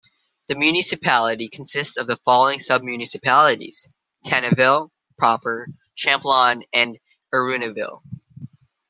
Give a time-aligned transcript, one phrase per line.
[0.47, 3.87] The municipality consists of the following sub-municipalities:
[4.25, 6.97] Tenneville proper, Champlon, and
[7.31, 8.01] Erneuville.